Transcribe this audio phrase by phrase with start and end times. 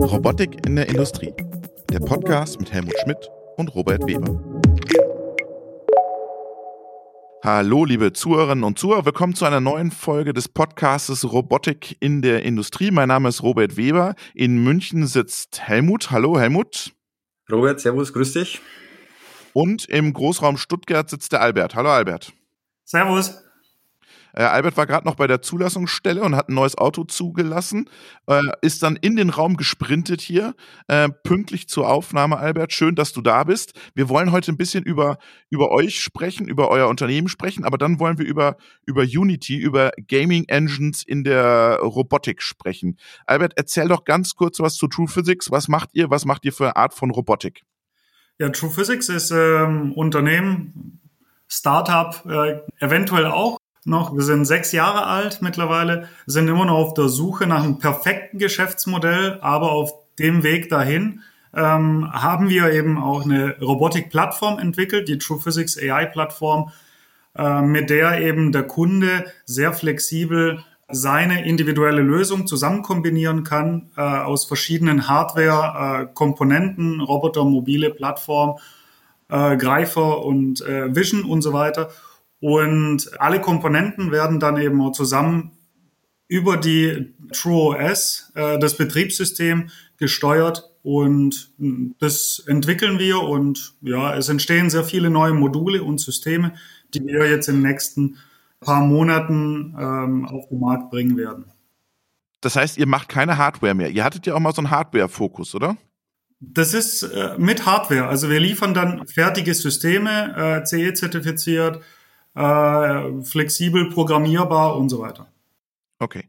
[0.00, 1.34] Robotik in der Industrie.
[1.92, 4.42] Der Podcast mit Helmut Schmidt und Robert Weber.
[7.44, 9.04] Hallo, liebe Zuhörerinnen und Zuhörer.
[9.04, 12.90] Willkommen zu einer neuen Folge des Podcasts Robotik in der Industrie.
[12.90, 14.14] Mein Name ist Robert Weber.
[14.34, 16.10] In München sitzt Helmut.
[16.10, 16.94] Hallo, Helmut.
[17.52, 18.62] Robert, Servus, grüß dich.
[19.52, 21.74] Und im Großraum Stuttgart sitzt der Albert.
[21.74, 22.32] Hallo, Albert.
[22.86, 23.49] Servus.
[24.34, 27.88] Äh, Albert war gerade noch bei der Zulassungsstelle und hat ein neues Auto zugelassen,
[28.26, 30.54] äh, ist dann in den Raum gesprintet hier,
[30.88, 32.72] äh, pünktlich zur Aufnahme, Albert.
[32.72, 33.72] Schön, dass du da bist.
[33.94, 35.18] Wir wollen heute ein bisschen über,
[35.50, 39.92] über euch sprechen, über euer Unternehmen sprechen, aber dann wollen wir über, über Unity, über
[40.08, 42.96] Gaming Engines in der Robotik sprechen.
[43.26, 45.50] Albert, erzähl doch ganz kurz was zu True Physics.
[45.50, 46.10] Was macht ihr?
[46.10, 47.62] Was macht ihr für eine Art von Robotik?
[48.38, 51.00] Ja, True Physics ist ähm, Unternehmen,
[51.46, 54.14] Startup, äh, eventuell auch noch.
[54.14, 58.38] Wir sind sechs Jahre alt mittlerweile, sind immer noch auf der Suche nach einem perfekten
[58.38, 61.22] Geschäftsmodell, aber auf dem Weg dahin
[61.54, 66.70] ähm, haben wir eben auch eine Robotik-Plattform entwickelt, die True Physics AI-Plattform,
[67.36, 74.00] äh, mit der eben der Kunde sehr flexibel seine individuelle Lösung zusammen kombinieren kann äh,
[74.00, 78.58] aus verschiedenen Hardware-Komponenten, äh, Roboter, mobile Plattform,
[79.28, 81.90] äh, Greifer und äh, Vision und so weiter
[82.40, 85.52] und alle Komponenten werden dann eben zusammen
[86.26, 91.52] über die TrueOS, äh, das Betriebssystem, gesteuert und
[91.98, 96.54] das entwickeln wir und ja, es entstehen sehr viele neue Module und Systeme,
[96.94, 98.16] die wir jetzt in den nächsten
[98.60, 101.46] paar Monaten ähm, auf den Markt bringen werden.
[102.40, 103.90] Das heißt, ihr macht keine Hardware mehr.
[103.90, 105.76] Ihr hattet ja auch mal so einen Hardware-Fokus, oder?
[106.40, 108.06] Das ist äh, mit Hardware.
[108.06, 111.82] Also wir liefern dann fertige Systeme, äh, CE-zertifiziert,
[112.40, 115.26] äh, flexibel programmierbar und so weiter.
[115.98, 116.24] Okay.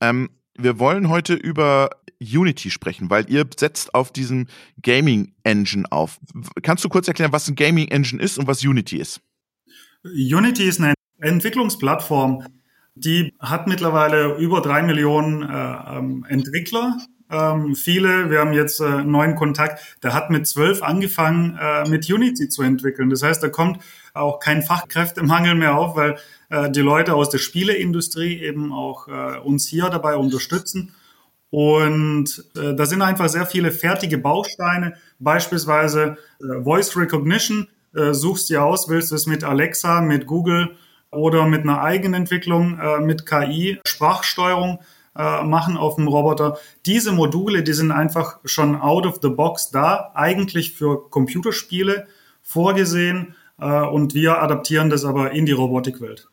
[0.00, 4.46] Ähm, wir wollen heute über Unity sprechen, weil ihr setzt auf diesem
[4.82, 6.18] Gaming Engine auf.
[6.62, 9.20] Kannst du kurz erklären, was ein Gaming Engine ist und was Unity ist?
[10.04, 12.46] Unity ist eine Entwicklungsplattform,
[12.94, 16.98] die hat mittlerweile über drei Millionen äh, ähm, Entwickler.
[17.30, 22.08] Ähm, viele, wir haben jetzt äh, neuen Kontakt, der hat mit zwölf angefangen, äh, mit
[22.10, 23.10] Unity zu entwickeln.
[23.10, 23.78] Das heißt, da kommt
[24.14, 26.16] auch kein Fachkräftemangel mehr auf, weil
[26.48, 30.94] äh, die Leute aus der Spieleindustrie eben auch äh, uns hier dabei unterstützen.
[31.50, 37.68] Und äh, da sind einfach sehr viele fertige Bausteine, beispielsweise äh, Voice Recognition.
[37.94, 40.76] Äh, suchst dir aus, willst du es mit Alexa, mit Google
[41.10, 44.80] oder mit einer Eigenentwicklung, äh, mit KI, Sprachsteuerung
[45.16, 46.58] machen auf dem Roboter.
[46.86, 52.08] Diese Module, die sind einfach schon out of the box da, eigentlich für Computerspiele
[52.42, 56.28] vorgesehen und wir adaptieren das aber in die Robotikwelt.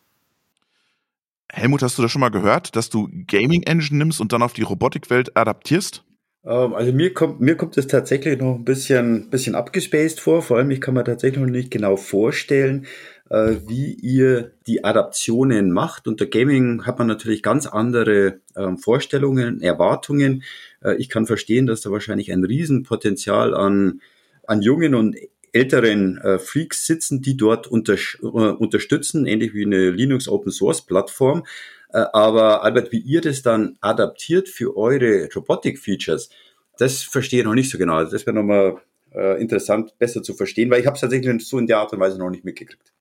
[1.54, 4.54] Helmut, hast du das schon mal gehört, dass du Gaming Engine nimmst und dann auf
[4.54, 6.04] die Robotikwelt adaptierst?
[6.46, 10.42] Ähm, also mir kommt mir kommt es tatsächlich noch ein bisschen bisschen abgespaced vor.
[10.42, 12.88] Vor allem ich kann mir tatsächlich noch nicht genau vorstellen,
[13.30, 16.08] äh, wie ihr die Adaptionen macht.
[16.08, 20.44] Unter Gaming hat man natürlich ganz andere ähm, Vorstellungen, Erwartungen.
[20.82, 24.02] Äh, ich kann verstehen, dass da wahrscheinlich ein Riesenpotenzial an
[24.48, 25.16] an jungen und
[25.54, 30.86] älteren äh, Freaks sitzen, die dort unter, äh, unterstützen, ähnlich wie eine Linux Open Source
[30.86, 31.44] Plattform.
[31.90, 36.30] Äh, aber Albert, wie ihr das dann adaptiert für eure Robotic Features,
[36.78, 37.96] das verstehe ich noch nicht so genau.
[37.96, 38.78] Also das wäre nochmal
[39.14, 42.00] äh, interessant, besser zu verstehen, weil ich habe es tatsächlich so in der Art und
[42.00, 42.94] Weise noch nicht mitgekriegt.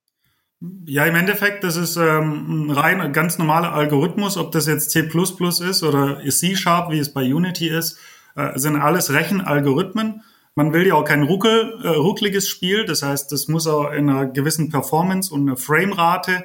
[0.85, 5.09] Ja, im Endeffekt, das ist ähm, ein rein ganz normaler Algorithmus, ob das jetzt C++
[5.09, 7.99] ist oder C-Sharp, wie es bei Unity ist,
[8.37, 10.23] äh, sind alles Rechenalgorithmen
[10.55, 14.11] man will ja auch kein ruckel, äh, ruckliges Spiel, das heißt, das muss auch in
[14.11, 16.45] einer gewissen Performance und einer Framerate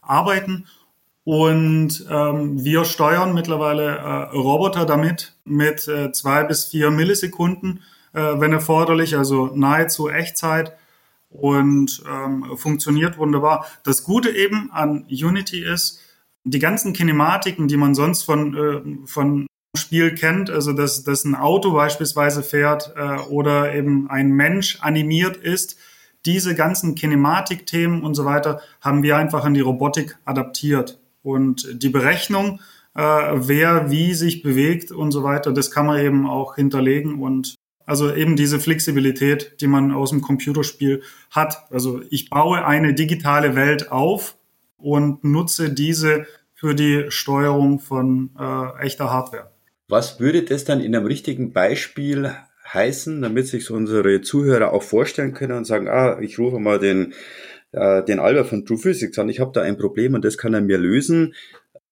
[0.00, 0.66] arbeiten.
[1.24, 7.82] Und ähm, wir steuern mittlerweile äh, Roboter damit mit äh, zwei bis vier Millisekunden,
[8.14, 10.72] äh, wenn erforderlich, also nahezu Echtzeit
[11.28, 13.66] und ähm, funktioniert wunderbar.
[13.84, 16.00] Das Gute eben an Unity ist,
[16.44, 19.47] die ganzen Kinematiken, die man sonst von, äh, von
[19.78, 25.36] Spiel kennt, also dass, dass ein Auto beispielsweise fährt äh, oder eben ein Mensch animiert
[25.36, 25.76] ist,
[26.26, 30.98] diese ganzen Kinematik-Themen und so weiter haben wir einfach an die Robotik adaptiert.
[31.22, 32.60] Und die Berechnung,
[32.94, 37.54] äh, wer wie sich bewegt und so weiter, das kann man eben auch hinterlegen und
[37.86, 41.66] also eben diese Flexibilität, die man aus dem Computerspiel hat.
[41.70, 44.36] Also ich baue eine digitale Welt auf
[44.76, 49.50] und nutze diese für die Steuerung von äh, echter Hardware.
[49.88, 52.34] Was würde das dann in einem richtigen Beispiel
[52.72, 57.14] heißen, damit sich unsere Zuhörer auch vorstellen können und sagen, ah, ich rufe mal den,
[57.72, 60.52] äh, den Albert von True Physics an, ich habe da ein Problem und das kann
[60.52, 61.34] er mir lösen.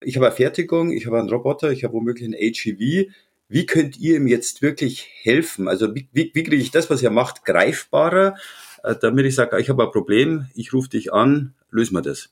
[0.01, 3.11] ich habe eine Fertigung, ich habe einen Roboter, ich habe womöglich einen HEV.
[3.49, 5.67] Wie könnt ihr ihm jetzt wirklich helfen?
[5.67, 8.37] Also wie, wie, wie kriege ich das, was er macht, greifbarer,
[8.83, 12.29] äh, damit ich sage, ich habe ein Problem, ich rufe dich an, lösen wir das?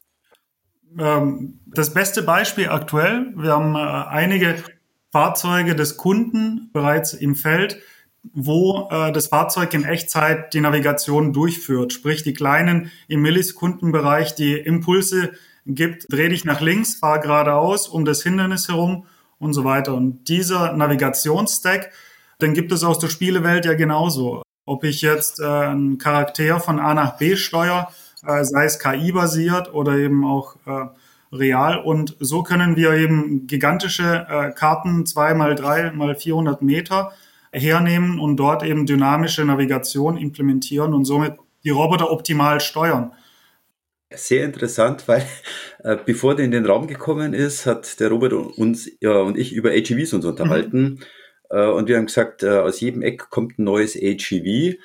[0.99, 4.57] Ähm, das beste Beispiel aktuell, wir haben äh, einige
[5.15, 7.79] Fahrzeuge des Kunden bereits im Feld,
[8.33, 11.93] wo äh, das Fahrzeug in Echtzeit die Navigation durchführt.
[11.93, 15.31] Sprich, die kleinen im Millisekundenbereich die Impulse
[15.67, 19.07] gibt, dreh dich nach links, fahr geradeaus um das Hindernis herum
[19.39, 19.95] und so weiter.
[19.95, 21.93] Und dieser Navigationsstack,
[22.43, 24.43] den gibt es aus der Spielewelt ja genauso.
[24.67, 27.87] Ob ich jetzt äh, einen Charakter von A nach B steuere,
[28.27, 30.87] äh, sei es KI-basiert oder eben auch äh,
[31.35, 31.79] real.
[31.79, 37.13] Und so können wir eben gigantische äh, Karten, zwei mal drei mal 400 Meter,
[37.53, 43.13] hernehmen und dort eben dynamische Navigation implementieren und somit die Roboter optimal steuern.
[44.13, 45.27] Sehr interessant, weil
[45.83, 49.53] äh, bevor der in den Raum gekommen ist, hat der Robert uns ja, und ich
[49.53, 50.83] über AGVs uns unterhalten.
[50.83, 50.99] Mhm.
[51.51, 54.77] Äh, und wir haben gesagt, äh, aus jedem Eck kommt ein neues AGV.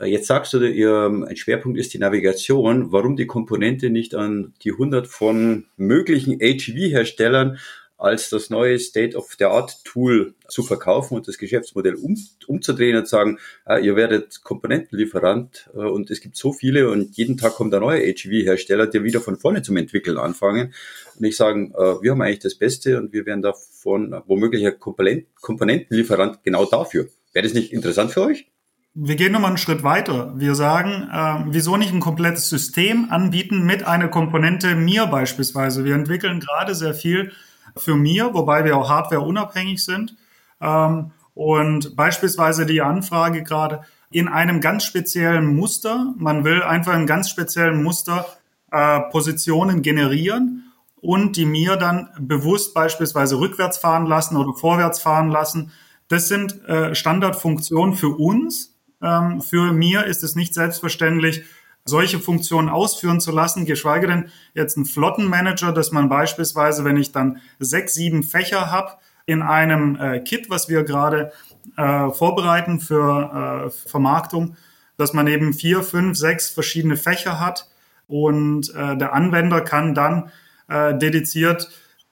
[0.00, 2.92] Äh, jetzt sagst du, ihr, ein Schwerpunkt ist die Navigation.
[2.92, 7.58] Warum die Komponente nicht an die 100 von möglichen AGV-Herstellern
[8.00, 12.16] als das neue State-of-the-Art-Tool zu verkaufen und das Geschäftsmodell um,
[12.46, 17.36] umzudrehen und sagen, äh, ihr werdet Komponentenlieferant äh, und es gibt so viele und jeden
[17.36, 20.72] Tag kommt ein neuer HV-Hersteller, der wieder von vorne zum Entwickeln anfangen.
[21.18, 25.26] Und ich sagen, wir haben eigentlich das Beste und wir werden davon womöglich ein Komponent
[25.40, 27.08] Komponentenlieferant genau dafür.
[27.32, 28.46] Wäre das nicht interessant für euch?
[28.94, 30.32] Wir gehen nochmal einen Schritt weiter.
[30.36, 35.84] Wir sagen, äh, wieso nicht ein komplettes System anbieten mit einer Komponente mir beispielsweise.
[35.84, 37.32] Wir entwickeln gerade sehr viel
[37.76, 40.16] für mir, wobei wir auch Hardware unabhängig sind.
[40.60, 46.12] Ähm, und beispielsweise die Anfrage gerade in einem ganz speziellen Muster.
[46.16, 48.26] Man will einfach in ganz speziellen Muster
[48.72, 55.30] äh, Positionen generieren und die mir dann bewusst beispielsweise rückwärts fahren lassen oder vorwärts fahren
[55.30, 55.72] lassen.
[56.08, 58.77] Das sind äh, Standardfunktionen für uns.
[59.02, 61.44] Ähm, für mir ist es nicht selbstverständlich,
[61.88, 67.12] solche Funktionen ausführen zu lassen, geschweige denn jetzt ein Flottenmanager, dass man beispielsweise, wenn ich
[67.12, 68.92] dann sechs, sieben Fächer habe
[69.26, 71.32] in einem äh, Kit, was wir gerade
[71.76, 74.56] äh, vorbereiten für äh, Vermarktung,
[74.96, 77.68] dass man eben vier, fünf, sechs verschiedene Fächer hat
[78.06, 80.30] und äh, der Anwender kann dann
[80.68, 81.70] äh, dediziert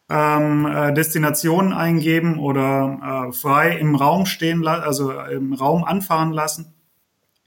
[0.08, 6.75] ähm, äh, Destinationen eingeben oder frei im Raum stehen, also im Raum anfahren lassen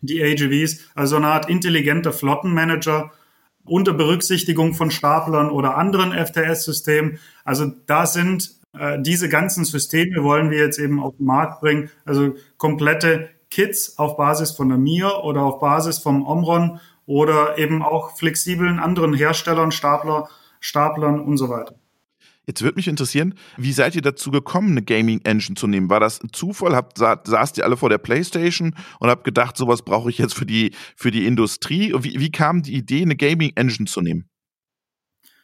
[0.01, 3.11] die AGVs, also eine Art intelligenter Flottenmanager
[3.65, 7.19] unter Berücksichtigung von Staplern oder anderen FTS-Systemen.
[7.43, 11.89] Also da sind äh, diese ganzen Systeme wollen wir jetzt eben auf den Markt bringen.
[12.05, 17.81] Also komplette Kits auf Basis von der Mir oder auf Basis vom Omron oder eben
[17.81, 20.29] auch flexiblen anderen Herstellern, Stapler,
[20.59, 21.75] Staplern und so weiter.
[22.49, 25.87] Jetzt würde mich interessieren, wie seid ihr dazu gekommen, eine Gaming Engine zu nehmen?
[25.91, 26.75] War das ein Zufall?
[26.75, 30.33] Habt, sa saßt ihr alle vor der Playstation und habt gedacht, sowas brauche ich jetzt
[30.33, 31.93] für die, für die Industrie?
[31.99, 34.27] Wie, wie kam die Idee, eine Gaming Engine zu nehmen?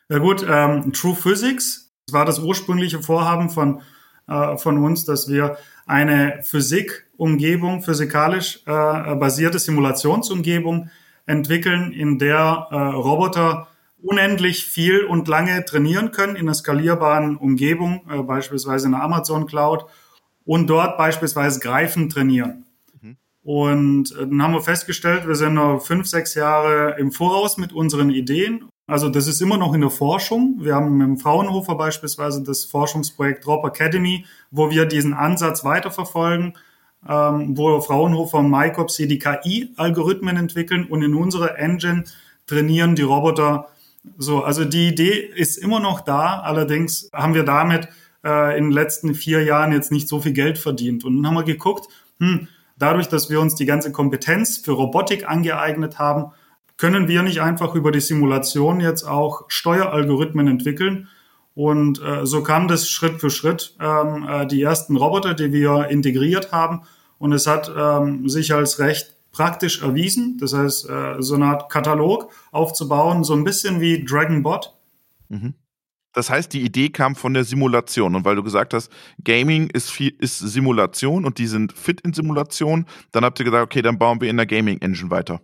[0.09, 3.83] Ja gut, ähm, True Physics war das ursprüngliche Vorhaben von,
[4.27, 10.89] äh, von uns, dass wir eine Physikumgebung, physikalisch äh, basierte Simulationsumgebung
[11.27, 13.67] entwickeln, in der äh, Roboter
[14.05, 19.47] unendlich viel und lange trainieren können in einer skalierbaren Umgebung, äh, beispielsweise in der Amazon
[19.47, 19.85] Cloud,
[20.45, 22.65] und dort beispielsweise Greifen trainieren.
[23.01, 23.17] Mhm.
[23.41, 27.73] Und äh, dann haben wir festgestellt, wir sind noch fünf, sechs Jahre im Voraus mit
[27.73, 28.65] unseren Ideen.
[28.87, 30.57] Also das ist immer noch in der Forschung.
[30.59, 36.53] Wir haben dem Fraunhofer beispielsweise das Forschungsprojekt Drop Academy, wo wir diesen Ansatz weiterverfolgen,
[37.09, 42.03] ähm, wo Fraunhofer und Microps hier die KI-Algorithmen entwickeln und in unserer Engine
[42.45, 43.69] trainieren die Roboter
[44.17, 46.39] so, also die Idee ist immer noch da.
[46.39, 47.89] Allerdings haben wir damit
[48.23, 51.03] äh, in den letzten vier Jahren jetzt nicht so viel Geld verdient.
[51.05, 51.87] Und dann haben wir geguckt,
[52.19, 52.47] hm,
[52.77, 56.31] dadurch, dass wir uns die ganze Kompetenz für Robotik angeeignet haben,
[56.77, 61.07] können wir nicht einfach über die Simulation jetzt auch Steueralgorithmen entwickeln.
[61.53, 63.75] Und äh, so kam das Schritt für Schritt.
[63.79, 66.81] Ähm, äh, die ersten Roboter, die wir integriert haben.
[67.17, 70.37] Und es hat ähm, sich als recht praktisch erwiesen.
[70.39, 74.73] Das heißt, äh, so eine Art Katalog aufzubauen, so ein bisschen wie Dragonbot.
[75.27, 75.55] Mhm.
[76.13, 78.15] Das heißt, die Idee kam von der Simulation.
[78.15, 78.89] Und weil du gesagt hast,
[79.21, 83.65] Gaming ist, viel, ist Simulation und die sind fit in Simulation, dann habt ihr gesagt,
[83.65, 85.41] okay, dann bauen wir in der Gaming Engine weiter.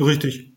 [0.00, 0.54] Richtig.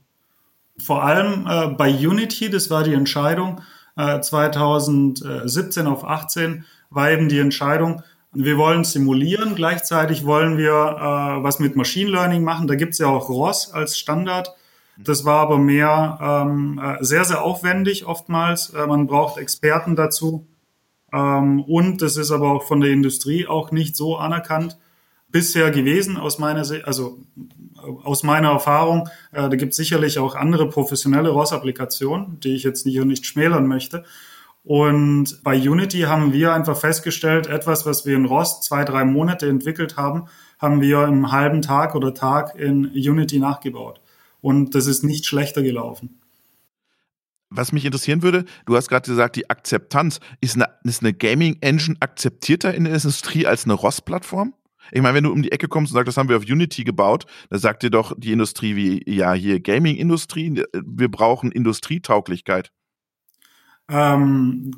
[0.79, 3.61] Vor allem äh, bei Unity, das war die Entscheidung,
[3.95, 8.01] äh, 2017 auf 18 war eben die Entscheidung,
[8.33, 12.67] wir wollen simulieren, gleichzeitig wollen wir äh, was mit Machine Learning machen.
[12.67, 14.55] Da gibt's ja auch ROS als Standard.
[14.97, 18.69] Das war aber mehr ähm, äh, sehr, sehr aufwendig oftmals.
[18.69, 20.47] Äh, man braucht Experten dazu.
[21.11, 24.77] Ähm, und das ist aber auch von der Industrie auch nicht so anerkannt
[25.29, 27.19] bisher gewesen aus meiner Sicht, also
[28.03, 29.09] aus meiner Erfahrung.
[29.31, 33.67] Äh, da gibt es sicherlich auch andere professionelle ROS-Applikationen, die ich jetzt nicht, nicht schmälern
[33.67, 34.03] möchte.
[34.63, 39.49] Und bei Unity haben wir einfach festgestellt, etwas, was wir in ROS zwei, drei Monate
[39.49, 40.25] entwickelt haben,
[40.59, 44.01] haben wir im halben Tag oder Tag in Unity nachgebaut.
[44.39, 46.21] Und das ist nicht schlechter gelaufen.
[47.49, 50.19] Was mich interessieren würde, du hast gerade gesagt, die Akzeptanz.
[50.39, 54.53] Ist eine, ist eine Gaming-Engine akzeptierter in der Industrie als eine ROS-Plattform?
[54.91, 56.83] Ich meine, wenn du um die Ecke kommst und sagst, das haben wir auf Unity
[56.83, 62.71] gebaut, dann sagt dir doch die Industrie wie, ja, hier Gaming-Industrie, wir brauchen Industrietauglichkeit.
[63.91, 64.71] Ähm,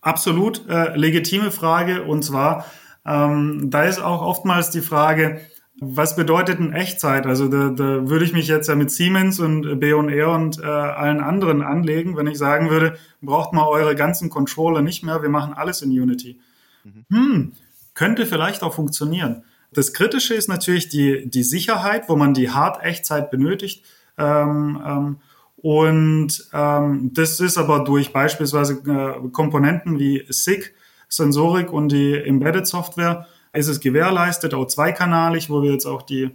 [0.00, 2.02] absolut äh, legitime Frage.
[2.02, 2.66] Und zwar,
[3.06, 5.40] ähm, da ist auch oftmals die Frage,
[5.78, 7.26] was bedeutet denn Echtzeit?
[7.26, 11.20] Also da, da würde ich mich jetzt ja mit Siemens und B&R und äh, allen
[11.20, 15.52] anderen anlegen, wenn ich sagen würde, braucht mal eure ganzen Controller nicht mehr, wir machen
[15.52, 16.40] alles in Unity.
[16.84, 17.04] Mhm.
[17.10, 17.52] Hm,
[17.92, 19.44] könnte vielleicht auch funktionieren.
[19.72, 23.84] Das Kritische ist natürlich die, die Sicherheit, wo man die Hard-Echtzeit benötigt.
[24.16, 25.16] Ähm, ähm,
[25.56, 30.74] und ähm, das ist aber durch beispielsweise äh, Komponenten wie SIG,
[31.08, 36.30] Sensorik und die Embedded Software ist es gewährleistet, auch zweikanalig, wo wir jetzt auch die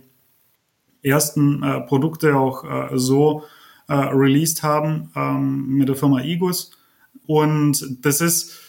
[1.04, 3.44] ersten äh, Produkte auch äh, so
[3.88, 6.72] äh, released haben ähm, mit der Firma Igus.
[7.28, 8.60] Und das ist,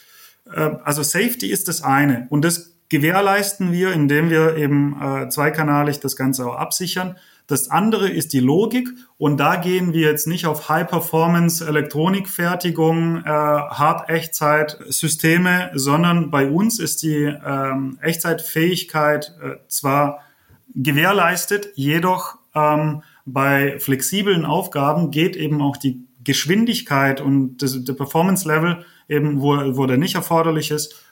[0.52, 2.26] äh, also Safety ist das eine.
[2.30, 7.16] Und das gewährleisten wir, indem wir eben äh, zweikanalig das Ganze auch absichern.
[7.52, 13.28] Das andere ist die Logik und da gehen wir jetzt nicht auf High-Performance Elektronikfertigung, äh,
[13.28, 20.20] Hard-Echtzeit-Systeme, sondern bei uns ist die ähm, Echtzeitfähigkeit äh, zwar
[20.74, 28.82] gewährleistet, jedoch ähm, bei flexiblen Aufgaben geht eben auch die Geschwindigkeit und das, der Performance-Level
[29.10, 31.04] eben, wo, wo der nicht erforderlich ist.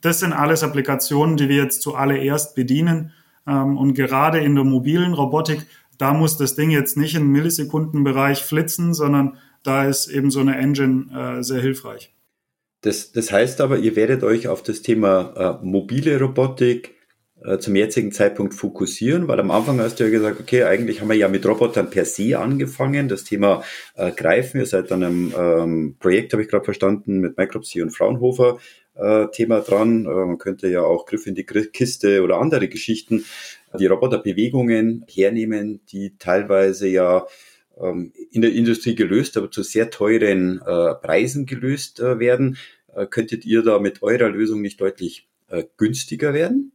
[0.00, 3.12] Das sind alles Applikationen, die wir jetzt zuallererst bedienen
[3.46, 5.66] ähm, und gerade in der mobilen Robotik,
[5.98, 10.56] da muss das Ding jetzt nicht im Millisekundenbereich flitzen, sondern da ist eben so eine
[10.56, 12.14] Engine äh, sehr hilfreich.
[12.80, 16.96] Das, das heißt aber, ihr werdet euch auf das Thema äh, mobile Robotik
[17.44, 21.08] äh, zum jetzigen Zeitpunkt fokussieren, weil am Anfang hast du ja gesagt, okay, eigentlich haben
[21.08, 23.62] wir ja mit Robotern per se angefangen, das Thema
[23.94, 24.58] äh, Greifen.
[24.58, 28.58] Ihr seid dann im ähm, Projekt, habe ich gerade verstanden, mit Micropsy und Fraunhofer
[28.94, 30.04] äh, Thema dran.
[30.04, 33.24] Äh, man könnte ja auch Griff in die Kiste oder andere Geschichten,
[33.78, 37.26] die Roboterbewegungen hernehmen, die teilweise ja
[37.80, 42.56] ähm, in der Industrie gelöst, aber zu sehr teuren äh, Preisen gelöst äh, werden.
[42.94, 46.72] Äh, könntet ihr da mit eurer Lösung nicht deutlich äh, günstiger werden?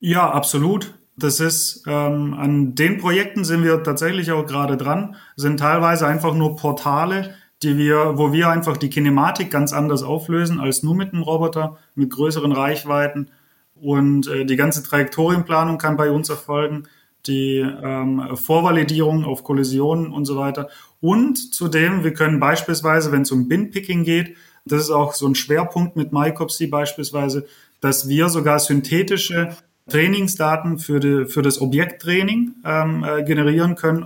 [0.00, 0.94] Ja, absolut.
[1.16, 6.34] Das ist, ähm, an den Projekten sind wir tatsächlich auch gerade dran, sind teilweise einfach
[6.34, 11.12] nur Portale, die wir, wo wir einfach die Kinematik ganz anders auflösen als nur mit
[11.12, 13.32] einem Roboter mit größeren Reichweiten.
[13.80, 16.84] Und äh, die ganze Trajektorienplanung kann bei uns erfolgen,
[17.26, 20.68] die ähm, Vorvalidierung auf Kollisionen und so weiter.
[21.00, 25.34] Und zudem, wir können beispielsweise, wenn es um Bin-Picking geht, das ist auch so ein
[25.34, 27.46] Schwerpunkt mit MyCopsy beispielsweise,
[27.80, 29.56] dass wir sogar synthetische
[29.88, 34.04] Trainingsdaten für, die, für das Objekttraining ähm, äh, generieren können.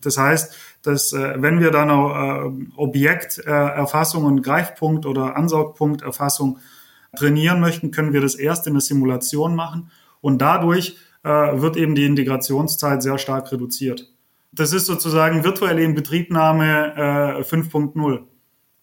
[0.00, 6.58] Das heißt, dass äh, wenn wir dann auch äh, Objekterfassung und Greifpunkt oder Ansaugpunkterfassung
[7.16, 11.94] trainieren möchten, können wir das erst in der Simulation machen und dadurch äh, wird eben
[11.94, 14.12] die Integrationszeit sehr stark reduziert.
[14.52, 16.94] Das ist sozusagen virtuelle Inbetriebnahme
[17.38, 18.20] äh, 5.0,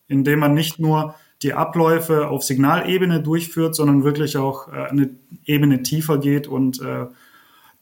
[0.08, 5.10] indem man nicht nur die Abläufe auf Signalebene durchführt, sondern wirklich auch äh, eine
[5.46, 7.08] Ebene tiefer geht und äh,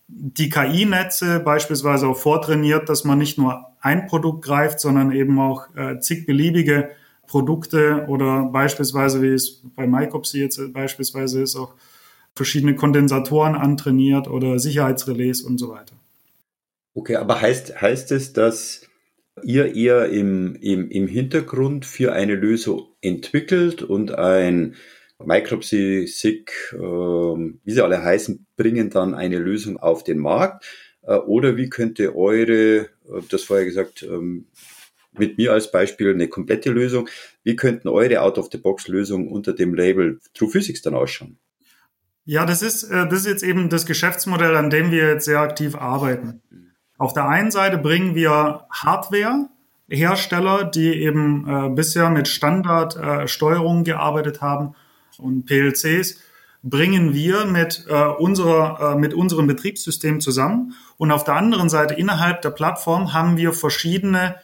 [0.08, 5.74] die KI-Netze beispielsweise auch vortrainiert, dass man nicht nur ein Produkt greift, sondern eben auch
[5.76, 6.92] äh, zig beliebige
[7.28, 11.74] Produkte oder beispielsweise, wie es bei MyCopsy jetzt beispielsweise ist, auch
[12.36, 15.96] verschiedene Kondensatoren antrainiert oder Sicherheitsrelais und so weiter.
[16.96, 18.88] Okay, aber heißt, heißt es, dass
[19.44, 24.76] ihr eher im, im, im Hintergrund für eine Lösung entwickelt und ein
[25.24, 30.66] Micropsy, SIG, äh, wie sie alle heißen, bringen dann eine Lösung auf den Markt?
[31.02, 32.88] Äh, oder wie könnte eure, äh,
[33.30, 34.48] das vorher gesagt, ähm,
[35.18, 37.10] mit mir als Beispiel eine komplette Lösung,
[37.44, 41.38] wie könnten eure Out-of-the-Box-Lösungen unter dem Label True Physics dann ausschauen?
[42.26, 45.40] Ja, das ist, äh, das ist jetzt eben das Geschäftsmodell, an dem wir jetzt sehr
[45.40, 46.42] aktiv arbeiten.
[46.98, 54.42] Auf der einen Seite bringen wir Hardware-Hersteller, die eben äh, bisher mit Standardsteuerung äh, gearbeitet
[54.42, 54.76] haben
[55.18, 56.22] und PLCs,
[56.64, 60.76] bringen wir mit, äh, unserer, äh, mit unserem Betriebssystem zusammen.
[60.98, 64.36] Und auf der anderen Seite innerhalb der Plattform haben wir verschiedene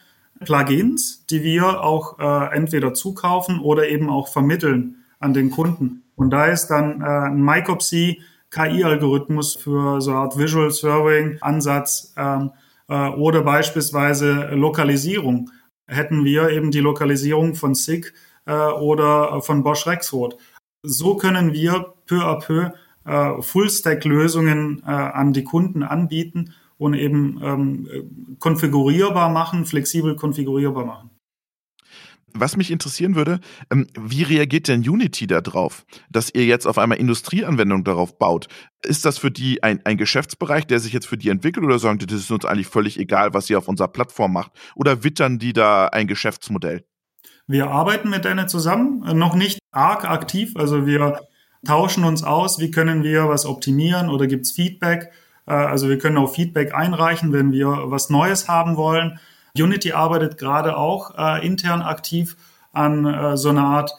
[0.44, 6.02] Plugins, die wir auch äh, entweder zukaufen oder eben auch vermitteln an den Kunden.
[6.16, 12.14] Und da ist dann äh, ein MyCopsy KI-Algorithmus für so eine Art Visual Surveying Ansatz
[12.16, 12.50] ähm,
[12.88, 15.50] äh, oder beispielsweise Lokalisierung.
[15.86, 18.12] Hätten wir eben die Lokalisierung von SIG
[18.46, 20.36] äh, oder von Bosch Rexroth.
[20.82, 22.72] So können wir peu à peu
[23.04, 31.10] äh, Full-Stack-Lösungen äh, an die Kunden anbieten und eben ähm, konfigurierbar machen, flexibel konfigurierbar machen.
[32.32, 36.98] Was mich interessieren würde, ähm, wie reagiert denn Unity darauf, dass ihr jetzt auf einmal
[36.98, 38.48] Industrieanwendungen darauf baut?
[38.82, 41.98] Ist das für die ein, ein Geschäftsbereich, der sich jetzt für die entwickelt oder sagen
[41.98, 44.52] die, das ist uns eigentlich völlig egal, was ihr auf unserer Plattform macht?
[44.74, 46.84] Oder wittern die da ein Geschäftsmodell?
[47.46, 50.56] Wir arbeiten mit denen zusammen, äh, noch nicht arg aktiv.
[50.56, 51.20] Also wir
[51.66, 55.10] tauschen uns aus, wie können wir was optimieren oder gibt es Feedback.
[55.46, 59.18] Äh, also wir können auch Feedback einreichen, wenn wir was Neues haben wollen.
[59.58, 62.36] Unity arbeitet gerade auch äh, intern aktiv
[62.72, 63.92] an äh, so einer Art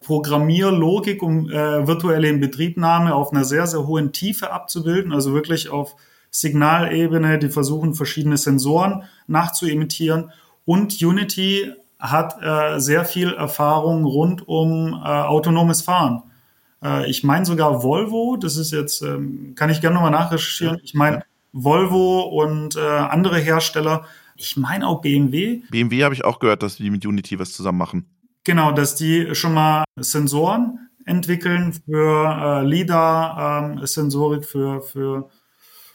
[0.00, 5.96] Programmierlogik, um äh, virtuelle Inbetriebnahme auf einer sehr, sehr hohen Tiefe abzubilden, also wirklich auf
[6.30, 10.30] Signalebene, die versuchen, verschiedene Sensoren nachzuimitieren.
[10.64, 16.22] Und Unity hat äh, sehr viel Erfahrung rund um äh, autonomes Fahren.
[16.82, 20.80] Äh, ich meine sogar Volvo, das ist jetzt, ähm, kann ich gerne nochmal nachrecherchieren.
[20.82, 24.04] Ich meine, Volvo und äh, andere Hersteller
[24.38, 25.62] ich meine auch BMW.
[25.70, 28.06] BMW habe ich auch gehört, dass die mit Unity was zusammen machen.
[28.44, 35.30] Genau, dass die schon mal Sensoren entwickeln für äh, LIDAR, ähm, Sensorik für, für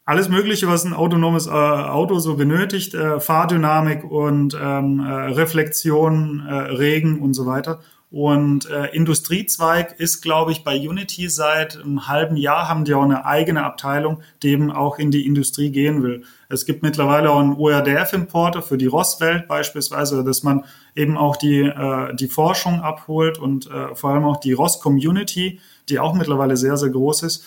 [0.05, 6.45] alles Mögliche, was ein autonomes äh, Auto so benötigt, äh, Fahrdynamik und ähm, äh, Reflexion,
[6.47, 7.81] äh, Regen und so weiter.
[8.11, 13.03] Und äh, Industriezweig ist, glaube ich, bei Unity seit einem halben Jahr haben die auch
[13.03, 16.25] eine eigene Abteilung, die eben auch in die Industrie gehen will.
[16.49, 21.61] Es gibt mittlerweile auch einen ORDF-Importer für die ROS-Welt beispielsweise, dass man eben auch die,
[21.61, 26.75] äh, die Forschung abholt und äh, vor allem auch die ROS-Community, die auch mittlerweile sehr,
[26.75, 27.45] sehr groß ist.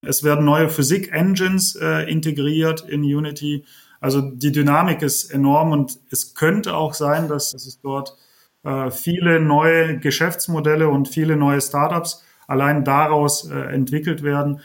[0.00, 3.66] Es werden neue Physik-Engines äh, integriert in Unity.
[4.00, 8.16] Also die Dynamik ist enorm und es könnte auch sein, dass, dass es dort
[8.64, 14.60] äh, viele neue Geschäftsmodelle und viele neue Startups allein daraus äh, entwickelt werden.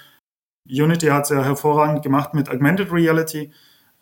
[0.68, 3.52] Unity hat es ja hervorragend gemacht mit Augmented Reality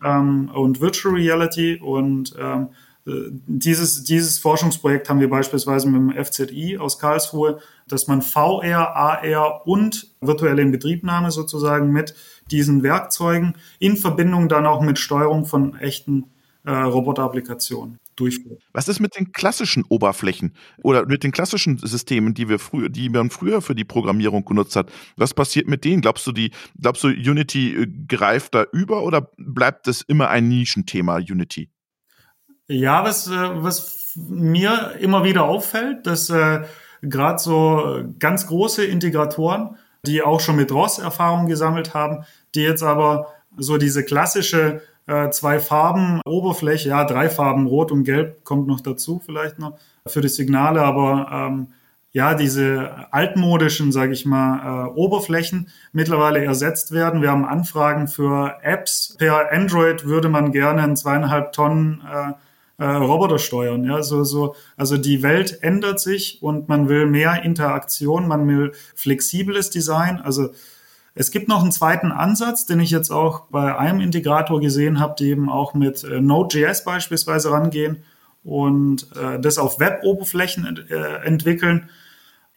[0.03, 2.69] ähm, und Virtual Reality und ähm,
[3.03, 9.65] dieses, dieses Forschungsprojekt haben wir beispielsweise mit dem FZI aus Karlsruhe, dass man VR, AR
[9.65, 12.13] und virtuelle Inbetriebnahme sozusagen mit
[12.51, 16.29] diesen Werkzeugen in Verbindung dann auch mit Steuerung von echten
[16.63, 18.61] äh, Roboterapplikationen durchführt.
[18.73, 23.09] Was ist mit den klassischen Oberflächen oder mit den klassischen Systemen, die wir früher, die
[23.09, 24.91] man früher für die Programmierung genutzt hat?
[25.17, 26.01] Was passiert mit denen?
[26.01, 30.47] Glaubst du, die, glaubst du, Unity äh, greift da über oder bleibt es immer ein
[30.47, 31.69] Nischenthema, Unity?
[32.67, 36.61] Ja, was, äh, was mir immer wieder auffällt, dass äh,
[37.01, 42.83] gerade so ganz große Integratoren, die auch schon mit ROS Erfahrung gesammelt haben, die jetzt
[42.83, 48.67] aber so diese klassische äh, zwei Farben Oberfläche, ja, drei Farben, Rot und Gelb kommt
[48.67, 51.67] noch dazu vielleicht noch für die Signale, aber ähm,
[52.13, 57.21] ja, diese altmodischen, sage ich mal, äh, Oberflächen mittlerweile ersetzt werden.
[57.21, 59.15] Wir haben Anfragen für Apps.
[59.17, 63.85] Per Android würde man gerne einen zweieinhalb Tonnen äh, äh, Roboter steuern.
[63.85, 68.73] Ja, so, so, also die Welt ändert sich und man will mehr Interaktion, man will
[68.95, 70.19] flexibles Design.
[70.19, 70.49] Also
[71.13, 75.15] es gibt noch einen zweiten Ansatz, den ich jetzt auch bei einem Integrator gesehen habe,
[75.19, 78.03] die eben auch mit äh, Node.js beispielsweise rangehen
[78.43, 81.89] und äh, das auf Web-Oberflächen ent äh, entwickeln.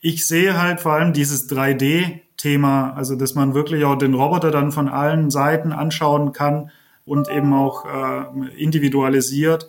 [0.01, 4.71] Ich sehe halt vor allem dieses 3D-Thema, also dass man wirklich auch den Roboter dann
[4.71, 6.71] von allen Seiten anschauen kann
[7.05, 9.69] und eben auch äh, individualisiert,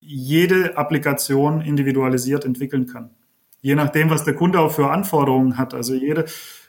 [0.00, 3.10] jede Applikation individualisiert entwickeln kann.
[3.60, 5.74] Je nachdem, was der Kunde auch für Anforderungen hat.
[5.74, 6.26] Also jede,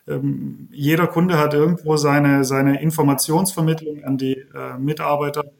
[0.09, 5.51] ähm, jeder Kunde hat irgendwo seine, seine Informationsvermittlung an die äh, Mitarbeiter.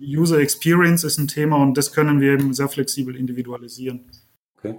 [0.00, 4.06] User Experience ist ein Thema und das können wir eben sehr flexibel individualisieren.
[4.58, 4.76] Okay.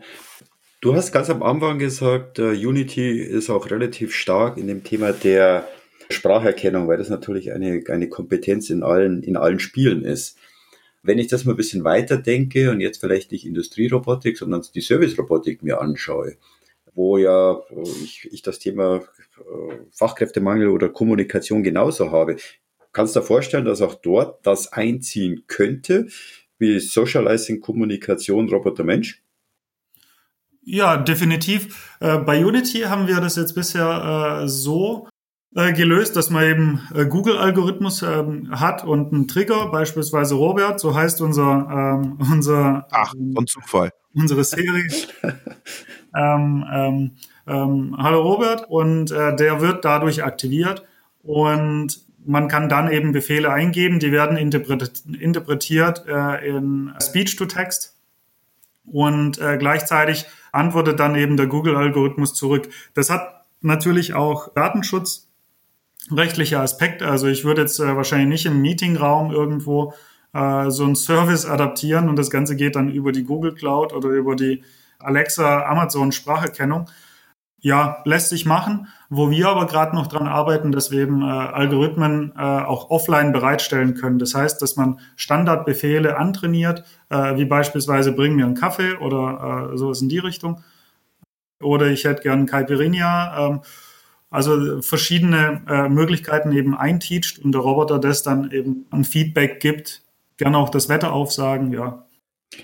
[0.80, 5.12] Du hast ganz am Anfang gesagt, uh, Unity ist auch relativ stark in dem Thema
[5.12, 5.68] der
[6.10, 10.40] Spracherkennung, weil das natürlich eine, eine Kompetenz in allen, in allen Spielen ist.
[11.04, 14.82] Wenn ich das mal ein bisschen weiter denke und jetzt vielleicht nicht Industrierobotik, sondern die
[14.82, 16.38] Servicerobotik mir anschaue,
[16.94, 17.62] wo ja
[18.04, 19.02] ich, ich das Thema äh,
[19.92, 22.38] Fachkräftemangel oder Kommunikation genauso habe.
[22.92, 26.08] Kannst du dir vorstellen, dass auch dort das einziehen könnte,
[26.58, 29.24] wie Socializing, Kommunikation, Roboter, Mensch?
[30.64, 31.98] Ja, definitiv.
[32.00, 35.08] Äh, bei Unity haben wir das jetzt bisher äh, so
[35.54, 41.68] gelöst, dass man eben Google-Algorithmus ähm, hat und einen Trigger, beispielsweise Robert, so heißt unser
[42.02, 44.88] ähm, unser Ach, von Zufall unsere Serie.
[46.16, 47.12] ähm, ähm,
[47.48, 50.86] ähm, Hallo Robert und äh, der wird dadurch aktiviert
[51.24, 57.96] und man kann dann eben Befehle eingeben, die werden interpretiert, interpretiert äh, in Speech-to-Text
[58.86, 62.70] und äh, gleichzeitig antwortet dann eben der Google-Algorithmus zurück.
[62.94, 67.08] Das hat natürlich auch datenschutzrechtliche Aspekte.
[67.08, 69.94] Also ich würde jetzt äh, wahrscheinlich nicht im Meetingraum irgendwo
[70.34, 74.10] äh, so einen Service adaptieren und das Ganze geht dann über die Google Cloud oder
[74.10, 74.64] über die
[75.00, 76.90] Alexa Amazon Spracherkennung.
[77.64, 78.88] Ja, lässt sich machen.
[79.10, 83.34] Wo wir aber gerade noch dran arbeiten, dass wir eben äh, Algorithmen äh, auch offline
[83.34, 84.18] bereitstellen können.
[84.18, 89.78] Das heißt, dass man Standardbefehle antrainiert, äh, wie beispielsweise bring mir einen Kaffee oder äh,
[89.78, 90.64] sowas in die Richtung.
[91.62, 93.48] Oder ich hätte gern Caipirinha.
[93.48, 93.62] Ähm,
[94.32, 100.04] also verschiedene äh, Möglichkeiten eben einteacht und der Roboter das dann eben ein Feedback gibt,
[100.42, 102.08] gerne auch das Wetter aufsagen, ja.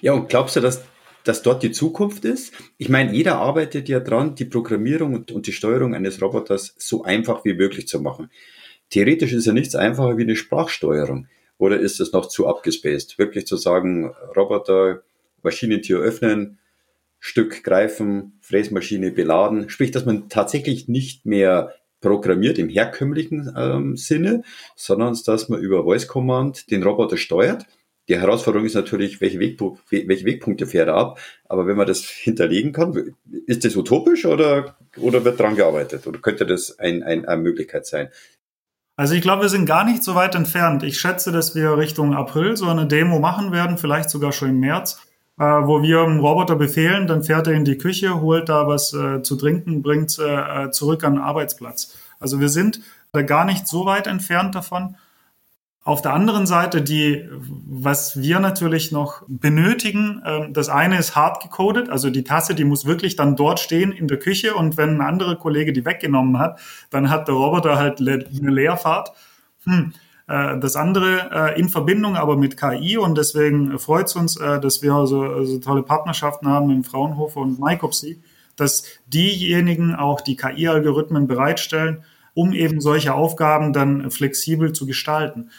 [0.02, 0.84] Ja, und glaubst du, dass
[1.28, 2.54] dass dort die Zukunft ist.
[2.78, 7.04] Ich meine, jeder arbeitet ja dran, die Programmierung und, und die Steuerung eines Roboters so
[7.04, 8.32] einfach wie möglich zu machen.
[8.90, 11.28] Theoretisch ist ja nichts einfacher wie eine Sprachsteuerung.
[11.58, 13.18] Oder ist es noch zu abgespaced?
[13.18, 15.04] Wirklich zu sagen, Roboter,
[15.44, 16.60] Maschinentür öffnen,
[17.20, 19.70] Stück greifen, Fräsmaschine beladen.
[19.70, 24.44] Sprich, dass man tatsächlich nicht mehr programmiert im herkömmlichen ähm, Sinne,
[24.76, 27.66] sondern dass man über Voice Command den Roboter steuert
[28.08, 31.20] die Herausforderung ist natürlich, welche, Wegpu welche Wegpunkte fährt er ab.
[31.46, 36.08] Aber wenn man das hinterlegen kann, ist das utopisch oder, oder wird dran gearbeitet?
[36.08, 38.10] Oder könnte das ein, ein, eine Möglichkeit sein?
[38.96, 40.82] Also ich glaube, wir sind gar nicht so weit entfernt.
[40.84, 44.60] Ich schätze, dass wir Richtung April so eine Demo machen werden, vielleicht sogar schon im
[44.60, 45.00] März,
[45.40, 48.94] äh, wo wir einen Roboter befehlen, dann fährt er in die Küche, holt da was
[48.94, 51.96] äh, zu trinken, bringt äh, zurück an den Arbeitsplatz.
[52.20, 54.96] Also wir sind da gar nicht so weit entfernt davon.
[55.84, 61.42] Auf der anderen Seite, die, was wir natürlich noch benötigen, äh, das eine ist hart
[61.42, 64.96] gecodet, also die Tasse, die muss wirklich dann dort stehen in der Küche und wenn
[64.96, 69.12] ein anderer Kollege die weggenommen hat, dann hat der Roboter halt eine Leerfahrt.
[69.64, 69.94] Hm.
[70.28, 74.60] Äh, das andere äh, in Verbindung aber mit KI und deswegen freut es uns, äh,
[74.60, 78.22] dass wir also, so tolle Partnerschaften haben im Fraunhofer und Mycopsy,
[78.56, 85.50] dass diejenigen auch die KI-Algorithmen bereitstellen, um eben solche Aufgaben dann flexibel zu gestalten.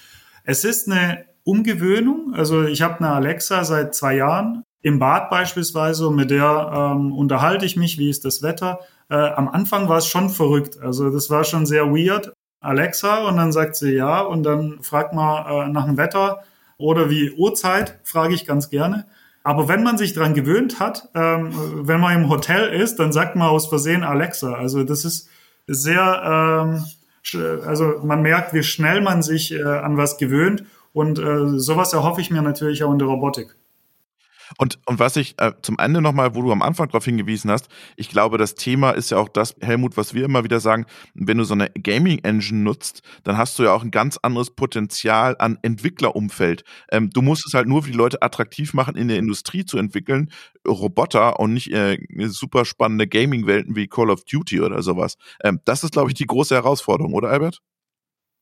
[0.44, 2.34] Es ist eine Umgewöhnung.
[2.34, 7.12] Also ich habe eine Alexa seit zwei Jahren im Bad beispielsweise und mit der ähm,
[7.12, 8.80] unterhalte ich mich, wie ist das Wetter.
[9.08, 10.78] Äh, am Anfang war es schon verrückt.
[10.80, 12.32] Also das war schon sehr weird.
[12.60, 16.42] Alexa und dann sagt sie ja und dann fragt man äh, nach dem Wetter
[16.76, 19.06] oder wie Uhrzeit, frage ich ganz gerne.
[19.44, 21.52] Aber wenn man sich dran gewöhnt hat, ähm,
[21.86, 24.52] wenn man im Hotel ist, dann sagt man aus Versehen Alexa.
[24.54, 25.28] Also das ist
[25.66, 26.84] sehr ähm,
[27.34, 30.64] also man merkt, wie schnell man sich äh, an was gewöhnt.
[30.92, 33.56] Und äh, sowas erhoffe ich mir natürlich auch in der Robotik.
[34.56, 37.68] Und, und was ich äh, zum Ende nochmal, wo du am Anfang darauf hingewiesen hast,
[37.96, 41.38] ich glaube, das Thema ist ja auch das, Helmut, was wir immer wieder sagen, wenn
[41.38, 45.58] du so eine Gaming-Engine nutzt, dann hast du ja auch ein ganz anderes Potenzial an
[45.62, 46.64] Entwicklerumfeld.
[46.90, 49.78] Ähm, du musst es halt nur für die Leute attraktiv machen, in der Industrie zu
[49.78, 50.30] entwickeln,
[50.66, 55.16] Roboter und nicht äh, super spannende Gaming-Welten wie Call of Duty oder sowas.
[55.42, 57.60] Ähm, das ist, glaube ich, die große Herausforderung, oder Albert?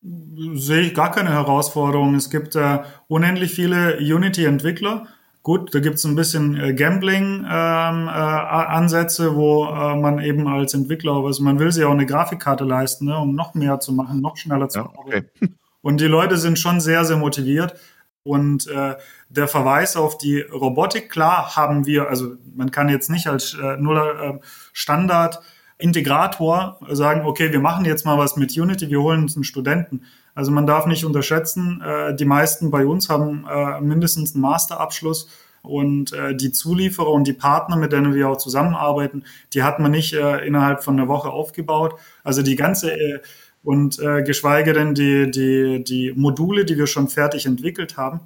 [0.02, 2.14] Sehe ich gar keine Herausforderung.
[2.14, 5.08] Es gibt äh, unendlich viele Unity-Entwickler
[5.46, 11.24] Gut, da gibt's ein bisschen äh, Gambling-Ansätze, ähm, äh, wo äh, man eben als Entwickler,
[11.24, 14.36] also man will sich auch eine Grafikkarte leisten, ne, um noch mehr zu machen, noch
[14.36, 15.30] schneller zu ja, arbeiten.
[15.36, 15.52] Okay.
[15.82, 17.76] Und die Leute sind schon sehr, sehr motiviert.
[18.24, 18.96] Und äh,
[19.28, 23.76] der Verweis auf die Robotik, klar haben wir, also man kann jetzt nicht als äh,
[23.76, 24.40] nur äh,
[24.72, 25.40] Standard
[25.78, 30.02] Integrator sagen, okay, wir machen jetzt mal was mit Unity, wir holen uns einen Studenten.
[30.36, 35.28] Also man darf nicht unterschätzen, äh, die meisten bei uns haben äh, mindestens einen Masterabschluss
[35.62, 39.90] und äh, die Zulieferer und die Partner, mit denen wir auch zusammenarbeiten, die hat man
[39.90, 41.94] nicht äh, innerhalb von einer Woche aufgebaut.
[42.22, 43.20] Also die ganze äh,
[43.64, 48.20] und äh, geschweige denn die, die, die Module, die wir schon fertig entwickelt haben.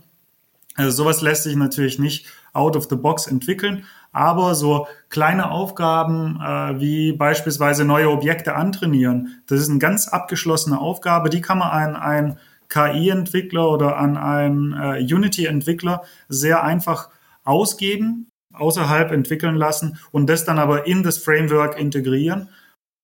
[0.75, 6.41] Also sowas lässt sich natürlich nicht out of the box entwickeln, aber so kleine Aufgaben
[6.41, 11.71] äh, wie beispielsweise neue Objekte antrainieren, das ist eine ganz abgeschlossene Aufgabe, die kann man
[11.71, 17.11] an einen KI-Entwickler oder an einen äh, Unity-Entwickler sehr einfach
[17.45, 22.49] ausgeben, außerhalb entwickeln lassen und das dann aber in das Framework integrieren,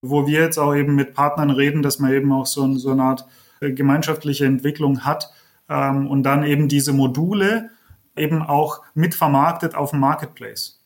[0.02, 3.02] wo wir jetzt auch eben mit Partnern reden, dass man eben auch so, so eine
[3.02, 3.26] Art
[3.60, 5.30] äh, gemeinschaftliche Entwicklung hat
[5.68, 7.70] ähm, und dann eben diese Module
[8.16, 10.80] eben auch mitvermarktet auf dem Marketplace.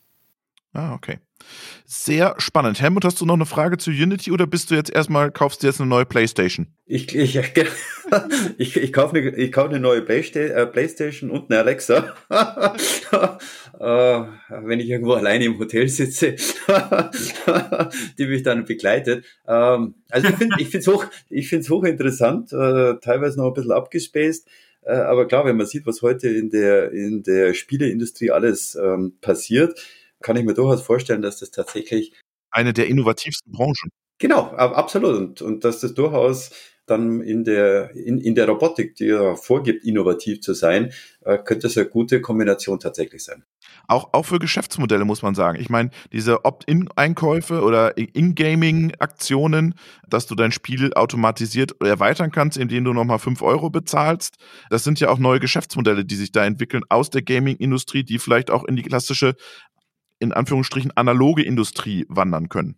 [0.73, 1.19] Ah, okay.
[1.85, 2.81] Sehr spannend.
[2.81, 5.67] Helmut, hast du noch eine Frage zu Unity oder bist du jetzt erstmal, kaufst du
[5.67, 6.69] jetzt eine neue Playstation?
[6.87, 7.37] Ich, ich,
[8.59, 12.15] ich, ich kaufe eine, ich kaufe eine neue Playsta äh, Playstation und eine Alexa.
[13.81, 14.23] äh,
[14.63, 16.37] wenn ich irgendwo alleine im Hotel sitze,
[18.19, 19.25] die mich dann begleitet.
[19.49, 23.73] Ähm, also ich finde ich es hoch, ich find's hochinteressant, äh, teilweise noch ein bisschen
[23.73, 24.47] abgespaced.
[24.91, 29.17] Äh, aber klar, wenn man sieht, was heute in der, in der Spieleindustrie alles ähm,
[29.21, 29.81] passiert,
[30.21, 32.13] kann ich mir durchaus vorstellen, dass das tatsächlich
[32.51, 33.91] eine der innovativsten Branchen.
[34.19, 35.17] Genau, absolut.
[35.17, 36.51] Und, und dass das durchaus
[36.91, 41.69] dann in der, in, in der Robotik, die ja vorgibt, innovativ zu sein, äh, könnte
[41.69, 43.45] es eine gute Kombination tatsächlich sein.
[43.87, 45.61] Auch, auch für Geschäftsmodelle muss man sagen.
[45.61, 49.75] Ich meine, diese Opt-in-Einkäufe oder In-Gaming-Aktionen,
[50.09, 54.37] dass du dein Spiel automatisiert erweitern kannst, indem du nochmal 5 Euro bezahlst,
[54.71, 58.51] das sind ja auch neue Geschäftsmodelle, die sich da entwickeln aus der Gaming-Industrie, die vielleicht
[58.51, 59.35] auch in die klassische,
[60.19, 62.77] in Anführungsstrichen, analoge Industrie wandern können.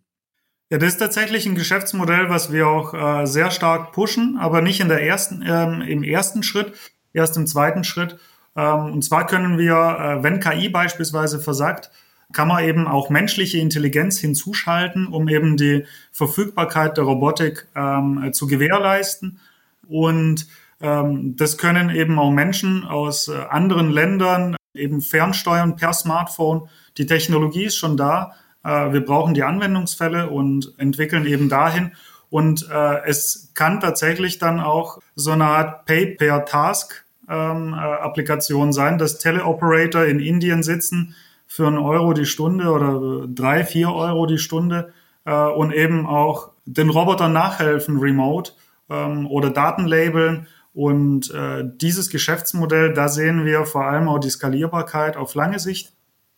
[0.73, 4.79] Ja, das ist tatsächlich ein Geschäftsmodell, was wir auch äh, sehr stark pushen, aber nicht
[4.79, 6.73] in der ersten, ähm, im ersten Schritt,
[7.13, 8.17] erst im zweiten Schritt.
[8.55, 11.91] Ähm, und zwar können wir, äh, wenn KI beispielsweise versagt,
[12.31, 18.47] kann man eben auch menschliche Intelligenz hinzuschalten, um eben die Verfügbarkeit der Robotik ähm, zu
[18.47, 19.39] gewährleisten.
[19.87, 20.47] Und
[20.81, 26.67] ähm, das können eben auch Menschen aus äh, anderen Ländern eben fernsteuern per Smartphone.
[26.97, 28.33] Die Technologie ist schon da.
[28.63, 31.91] Äh, wir brauchen die Anwendungsfälle und entwickeln eben dahin.
[32.29, 39.19] Und äh, es kann tatsächlich dann auch so eine Art Pay-per-Task ähm, äh, sein, dass
[39.19, 44.91] Teleoperator in Indien sitzen für einen Euro die Stunde oder drei, vier Euro die Stunde
[45.23, 48.53] und eben auch den Robotern nachhelfen remote
[48.89, 50.47] ähm, oder Daten labeln.
[50.73, 51.31] Und
[51.79, 55.93] dieses Geschäftsmodell, da sehen wir vor allem auch die Skalierbarkeit auf lange Sicht.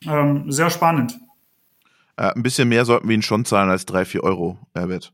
[0.05, 1.17] Ähm, sehr spannend.
[2.17, 5.13] Äh, ein bisschen mehr sollten wir ihn schon zahlen als drei, vier Euro, Herbert.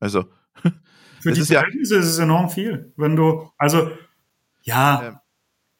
[0.00, 0.26] Also.
[1.20, 2.92] Für die Verhältnisse ja, ist es enorm viel.
[2.96, 3.90] Wenn du, also,
[4.62, 5.18] ja, ähm,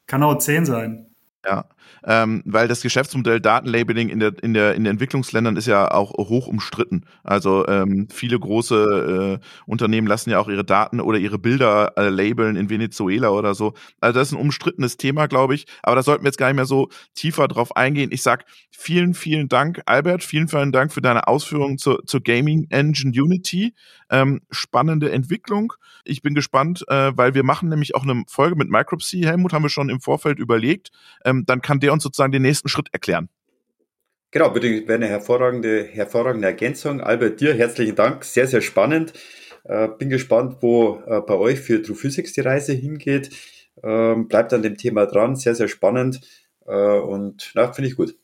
[0.06, 1.14] kann auch zehn sein.
[1.44, 1.68] Ja,
[2.06, 6.12] ähm, weil das Geschäftsmodell Datenlabeling in der, in, der, in den Entwicklungsländern ist ja auch
[6.12, 7.04] hoch umstritten.
[7.24, 12.08] Also ähm, viele große äh, Unternehmen lassen ja auch ihre Daten oder ihre Bilder äh,
[12.08, 13.74] labeln in Venezuela oder so.
[14.00, 15.66] Also das ist ein umstrittenes Thema, glaube ich.
[15.82, 18.10] Aber da sollten wir jetzt gar nicht mehr so tiefer drauf eingehen.
[18.12, 20.22] Ich sag vielen, vielen Dank, Albert.
[20.22, 23.74] Vielen, vielen Dank für deine Ausführungen zur, zur Gaming Engine Unity.
[24.08, 25.72] Ähm, spannende Entwicklung.
[26.04, 29.22] Ich bin gespannt, äh, weil wir machen nämlich auch eine Folge mit Micropsy.
[29.22, 30.90] Helmut haben wir schon im Vorfeld überlegt.
[31.24, 33.28] Ähm, dann kann der uns sozusagen den nächsten Schritt erklären.
[34.30, 37.00] Genau, wäre eine hervorragende, hervorragende Ergänzung.
[37.00, 38.24] Albert, dir herzlichen Dank.
[38.24, 39.12] Sehr, sehr spannend.
[39.64, 43.30] Äh, bin gespannt, wo äh, bei euch für True Physics die Reise hingeht.
[43.82, 45.36] Ähm, bleibt an dem Thema dran.
[45.36, 46.20] Sehr, sehr spannend.
[46.66, 48.16] Äh, und na, finde ich gut.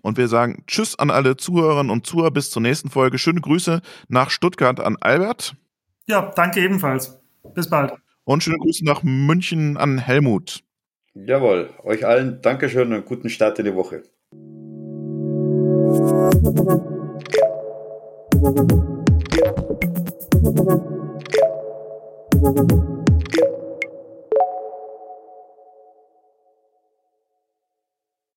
[0.00, 3.18] Und wir sagen Tschüss an alle Zuhörerinnen und Zuhörer bis zur nächsten Folge.
[3.18, 5.54] Schöne Grüße nach Stuttgart an Albert.
[6.06, 7.18] Ja, danke ebenfalls.
[7.54, 7.92] Bis bald.
[8.24, 10.62] Und schöne Grüße nach München an Helmut.
[11.26, 14.02] Jawohl, euch allen Dankeschön und guten Start in die Woche.